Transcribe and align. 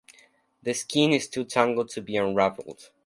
The 0.63 0.73
skein 0.73 1.13
is 1.13 1.27
too 1.27 1.45
tangled 1.45 1.89
to 1.89 2.01
be 2.01 2.17
unravelled. 2.17 2.89